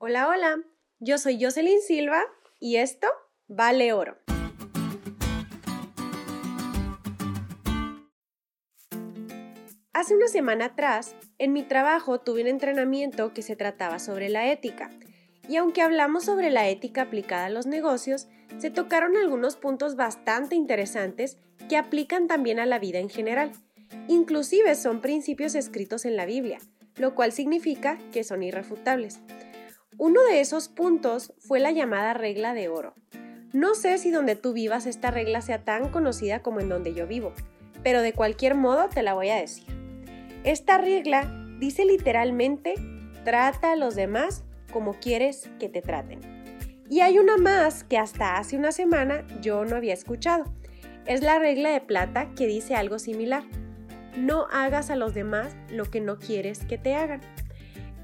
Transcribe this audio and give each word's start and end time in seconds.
Hola, 0.00 0.28
hola, 0.28 0.62
yo 1.00 1.18
soy 1.18 1.42
Jocelyn 1.42 1.80
Silva 1.80 2.22
y 2.60 2.76
esto 2.76 3.08
vale 3.48 3.92
oro. 3.92 4.16
Hace 9.92 10.14
una 10.14 10.28
semana 10.28 10.66
atrás, 10.66 11.16
en 11.38 11.52
mi 11.52 11.64
trabajo 11.64 12.20
tuve 12.20 12.42
un 12.42 12.46
entrenamiento 12.46 13.34
que 13.34 13.42
se 13.42 13.56
trataba 13.56 13.98
sobre 13.98 14.28
la 14.28 14.52
ética, 14.52 14.88
y 15.48 15.56
aunque 15.56 15.82
hablamos 15.82 16.26
sobre 16.26 16.52
la 16.52 16.68
ética 16.68 17.02
aplicada 17.02 17.46
a 17.46 17.50
los 17.50 17.66
negocios, 17.66 18.28
se 18.58 18.70
tocaron 18.70 19.16
algunos 19.16 19.56
puntos 19.56 19.96
bastante 19.96 20.54
interesantes 20.54 21.38
que 21.68 21.76
aplican 21.76 22.28
también 22.28 22.60
a 22.60 22.66
la 22.66 22.78
vida 22.78 23.00
en 23.00 23.10
general. 23.10 23.50
Inclusive 24.06 24.76
son 24.76 25.00
principios 25.00 25.56
escritos 25.56 26.04
en 26.04 26.14
la 26.14 26.24
Biblia, 26.24 26.60
lo 26.98 27.16
cual 27.16 27.32
significa 27.32 27.98
que 28.12 28.22
son 28.22 28.44
irrefutables. 28.44 29.18
Uno 30.00 30.22
de 30.22 30.40
esos 30.40 30.68
puntos 30.68 31.32
fue 31.40 31.58
la 31.58 31.72
llamada 31.72 32.14
regla 32.14 32.54
de 32.54 32.68
oro. 32.68 32.94
No 33.52 33.74
sé 33.74 33.98
si 33.98 34.12
donde 34.12 34.36
tú 34.36 34.52
vivas 34.52 34.86
esta 34.86 35.10
regla 35.10 35.40
sea 35.40 35.64
tan 35.64 35.88
conocida 35.88 36.40
como 36.40 36.60
en 36.60 36.68
donde 36.68 36.94
yo 36.94 37.08
vivo, 37.08 37.32
pero 37.82 38.00
de 38.00 38.12
cualquier 38.12 38.54
modo 38.54 38.88
te 38.88 39.02
la 39.02 39.14
voy 39.14 39.30
a 39.30 39.40
decir. 39.40 39.64
Esta 40.44 40.78
regla 40.78 41.28
dice 41.58 41.84
literalmente, 41.84 42.74
trata 43.24 43.72
a 43.72 43.76
los 43.76 43.96
demás 43.96 44.44
como 44.72 44.94
quieres 44.94 45.50
que 45.58 45.68
te 45.68 45.82
traten. 45.82 46.20
Y 46.88 47.00
hay 47.00 47.18
una 47.18 47.36
más 47.36 47.82
que 47.82 47.98
hasta 47.98 48.36
hace 48.36 48.56
una 48.56 48.70
semana 48.70 49.26
yo 49.42 49.64
no 49.64 49.74
había 49.74 49.94
escuchado. 49.94 50.44
Es 51.06 51.22
la 51.22 51.40
regla 51.40 51.70
de 51.70 51.80
plata 51.80 52.28
que 52.36 52.46
dice 52.46 52.76
algo 52.76 53.00
similar. 53.00 53.42
No 54.16 54.46
hagas 54.52 54.90
a 54.90 54.96
los 54.96 55.12
demás 55.12 55.56
lo 55.70 55.86
que 55.86 56.00
no 56.00 56.20
quieres 56.20 56.64
que 56.66 56.78
te 56.78 56.94
hagan. 56.94 57.20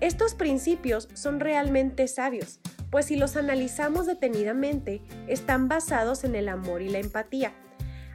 Estos 0.01 0.35
principios 0.35 1.09
son 1.15 1.41
realmente 1.41 2.09
sabios, 2.09 2.61
pues 2.91 3.07
si 3.07 3.17
los 3.17 3.37
analizamos 3.37 4.07
detenidamente, 4.07 5.03
están 5.27 5.69
basados 5.69 6.25
en 6.25 6.35
el 6.35 6.49
amor 6.49 6.83
y 6.83 6.89
la 6.89 6.99
empatía. 6.99 7.53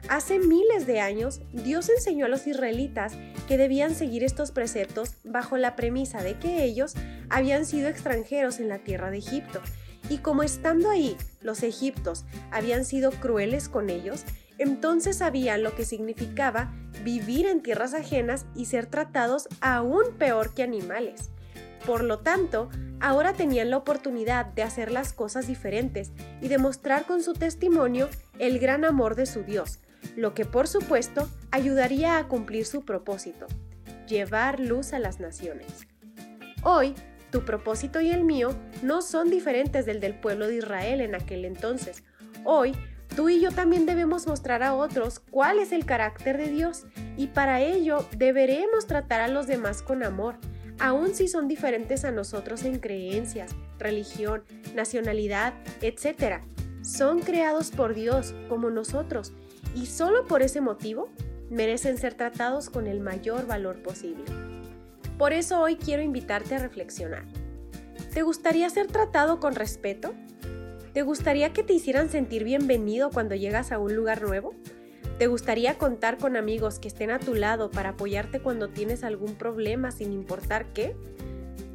Hace 0.08 0.38
miles 0.38 0.86
de 0.86 1.00
años, 1.00 1.40
Dios 1.52 1.88
enseñó 1.88 2.26
a 2.26 2.28
los 2.28 2.46
israelitas 2.46 3.14
que 3.46 3.58
debían 3.58 3.94
seguir 3.94 4.24
estos 4.24 4.50
preceptos 4.50 5.16
bajo 5.24 5.56
la 5.56 5.76
premisa 5.76 6.22
de 6.22 6.38
que 6.38 6.64
ellos 6.64 6.94
habían 7.28 7.66
sido 7.66 7.88
extranjeros 7.88 8.58
en 8.58 8.68
la 8.68 8.78
tierra 8.78 9.10
de 9.10 9.18
Egipto. 9.18 9.60
Y 10.08 10.18
como 10.18 10.42
estando 10.42 10.90
ahí, 10.90 11.16
los 11.42 11.62
egiptos 11.62 12.24
habían 12.50 12.84
sido 12.84 13.10
crueles 13.10 13.68
con 13.68 13.90
ellos, 13.90 14.24
entonces 14.58 15.18
sabían 15.18 15.62
lo 15.62 15.74
que 15.74 15.84
significaba 15.84 16.74
vivir 17.04 17.46
en 17.46 17.62
tierras 17.62 17.94
ajenas 17.94 18.46
y 18.54 18.66
ser 18.66 18.86
tratados 18.86 19.48
aún 19.60 20.16
peor 20.18 20.54
que 20.54 20.62
animales. 20.62 21.30
Por 21.86 22.04
lo 22.04 22.18
tanto, 22.18 22.68
ahora 23.00 23.32
tenían 23.32 23.70
la 23.70 23.78
oportunidad 23.78 24.46
de 24.46 24.62
hacer 24.62 24.90
las 24.90 25.12
cosas 25.12 25.46
diferentes 25.46 26.12
y 26.40 26.48
demostrar 26.48 27.06
con 27.06 27.22
su 27.22 27.32
testimonio 27.32 28.08
el 28.38 28.58
gran 28.58 28.84
amor 28.84 29.14
de 29.14 29.26
su 29.26 29.42
Dios, 29.42 29.80
lo 30.16 30.34
que 30.34 30.44
por 30.44 30.68
supuesto 30.68 31.28
ayudaría 31.50 32.18
a 32.18 32.28
cumplir 32.28 32.66
su 32.66 32.84
propósito, 32.84 33.46
llevar 34.06 34.60
luz 34.60 34.92
a 34.92 34.98
las 34.98 35.20
naciones. 35.20 35.86
Hoy, 36.62 36.94
tu 37.30 37.44
propósito 37.44 38.00
y 38.00 38.10
el 38.10 38.24
mío 38.24 38.50
no 38.82 39.02
son 39.02 39.30
diferentes 39.30 39.86
del 39.86 40.00
del 40.00 40.18
pueblo 40.18 40.48
de 40.48 40.56
Israel 40.56 41.00
en 41.00 41.14
aquel 41.14 41.44
entonces. 41.44 42.02
Hoy, 42.44 42.74
tú 43.16 43.28
y 43.28 43.40
yo 43.40 43.50
también 43.52 43.86
debemos 43.86 44.26
mostrar 44.26 44.62
a 44.62 44.74
otros 44.74 45.20
cuál 45.20 45.58
es 45.58 45.72
el 45.72 45.86
carácter 45.86 46.36
de 46.36 46.48
Dios 46.48 46.86
y 47.16 47.28
para 47.28 47.60
ello 47.60 48.06
deberemos 48.16 48.86
tratar 48.86 49.20
a 49.20 49.28
los 49.28 49.46
demás 49.46 49.82
con 49.82 50.02
amor, 50.02 50.36
aun 50.80 51.14
si 51.14 51.28
son 51.28 51.46
diferentes 51.46 52.04
a 52.04 52.10
nosotros 52.10 52.64
en 52.64 52.78
creencias, 52.78 53.54
religión, 53.78 54.42
nacionalidad, 54.74 55.54
etc. 55.82 56.42
Son 56.82 57.20
creados 57.20 57.70
por 57.70 57.94
Dios 57.94 58.34
como 58.48 58.70
nosotros 58.70 59.32
y 59.74 59.86
solo 59.86 60.26
por 60.26 60.42
ese 60.42 60.60
motivo 60.60 61.08
merecen 61.50 61.98
ser 61.98 62.14
tratados 62.14 62.70
con 62.70 62.86
el 62.86 63.00
mayor 63.00 63.46
valor 63.46 63.82
posible. 63.82 64.24
Por 65.18 65.32
eso 65.32 65.60
hoy 65.60 65.76
quiero 65.76 66.02
invitarte 66.02 66.54
a 66.54 66.58
reflexionar. 66.58 67.24
¿Te 68.14 68.22
gustaría 68.22 68.68
ser 68.70 68.86
tratado 68.86 69.38
con 69.38 69.54
respeto? 69.54 70.14
¿Te 70.94 71.02
gustaría 71.02 71.52
que 71.52 71.62
te 71.62 71.74
hicieran 71.74 72.08
sentir 72.08 72.42
bienvenido 72.42 73.10
cuando 73.10 73.34
llegas 73.34 73.70
a 73.70 73.78
un 73.78 73.94
lugar 73.94 74.22
nuevo? 74.22 74.54
¿Te 75.20 75.26
gustaría 75.26 75.76
contar 75.76 76.16
con 76.16 76.34
amigos 76.34 76.78
que 76.78 76.88
estén 76.88 77.10
a 77.10 77.18
tu 77.18 77.34
lado 77.34 77.70
para 77.70 77.90
apoyarte 77.90 78.40
cuando 78.40 78.70
tienes 78.70 79.04
algún 79.04 79.34
problema 79.34 79.90
sin 79.90 80.14
importar 80.14 80.72
qué? 80.72 80.96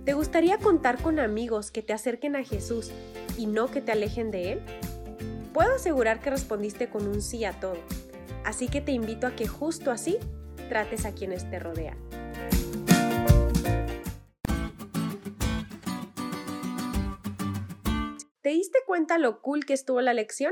¿Te 0.03 0.13
gustaría 0.13 0.57
contar 0.57 1.00
con 1.00 1.19
amigos 1.19 1.69
que 1.69 1.83
te 1.83 1.94
acerquen 1.94 2.35
a 2.35 2.44
Jesús 2.44 2.89
y 3.38 3.45
no 3.45 3.69
que 3.69 3.81
te 3.81 3.91
alejen 3.91 4.31
de 4.31 4.53
Él? 4.53 4.61
Puedo 5.53 5.75
asegurar 5.75 6.22
que 6.22 6.31
respondiste 6.31 6.89
con 6.89 7.07
un 7.07 7.22
sí 7.22 7.45
a 7.45 7.59
todo, 7.59 7.78
así 8.45 8.67
que 8.67 8.81
te 8.81 8.94
invito 8.94 9.28
a 9.28 9.35
que 9.35 9.45
justo 9.45 9.91
así 9.91 10.17
trates 10.67 11.06
a 11.06 11.13
quienes 11.13 11.47
te 11.47 11.59
rodean. 11.59 12.00
¿Te 18.41 18.50
diste 18.50 18.79
cuenta 18.88 19.19
lo 19.19 19.44
cool 19.44 19.67
que 19.67 19.73
estuvo 19.73 20.01
la 20.01 20.16
lección? 20.16 20.51